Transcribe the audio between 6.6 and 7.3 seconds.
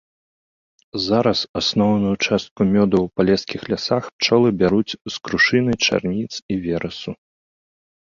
верасу.